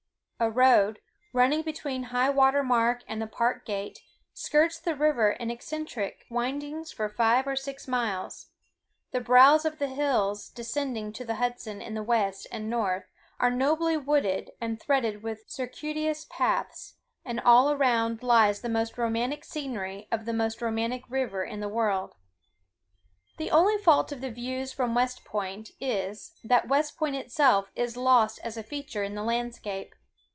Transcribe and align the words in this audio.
A 0.43 0.49
road, 0.49 0.97
running 1.33 1.61
between 1.61 2.05
high 2.05 2.31
water 2.31 2.63
mark 2.63 3.03
and 3.07 3.21
the 3.21 3.27
park 3.27 3.63
gate, 3.63 3.99
skirts 4.33 4.79
the 4.79 4.95
river 4.95 5.29
in 5.29 5.51
eccentric 5.51 6.25
windings 6.31 6.91
for 6.91 7.07
five 7.09 7.45
or 7.45 7.55
six 7.55 7.87
miles; 7.87 8.47
the 9.11 9.21
brows 9.21 9.65
of 9.65 9.77
the 9.77 9.85
hills 9.89 10.49
descending 10.49 11.13
to 11.13 11.23
the 11.23 11.35
Hudson 11.35 11.79
in 11.79 11.93
the 11.93 12.01
west 12.01 12.47
and 12.51 12.71
north, 12.71 13.03
are 13.39 13.51
nobly 13.51 13.95
wooded 13.97 14.49
and 14.59 14.81
threaded 14.81 15.21
with 15.21 15.43
circuitous 15.47 16.25
paths, 16.27 16.95
and 17.23 17.39
all 17.39 17.71
around 17.71 18.23
lies 18.23 18.61
the 18.61 18.67
most 18.67 18.97
romantic 18.97 19.45
scenery 19.45 20.07
of 20.11 20.25
the 20.25 20.33
most 20.33 20.59
romantic 20.59 21.03
river 21.07 21.43
in 21.43 21.59
the 21.59 21.69
world. 21.69 22.15
The 23.37 23.51
only 23.51 23.77
fault 23.77 24.11
of 24.11 24.21
the 24.21 24.31
views 24.31 24.73
from 24.73 24.95
West 24.95 25.23
Point, 25.23 25.69
is, 25.79 26.33
that 26.43 26.67
West 26.67 26.97
Point 26.97 27.15
itself 27.15 27.69
is 27.75 27.95
lost 27.95 28.39
as 28.43 28.57
a 28.57 28.63
feature 28.63 29.03
in 29.03 29.13
the 29.13 29.23
landscape. 29.23 29.93